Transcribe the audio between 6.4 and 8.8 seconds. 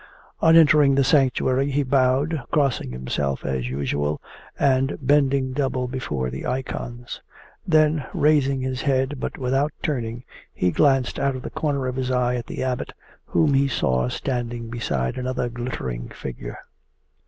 icons. Then, raising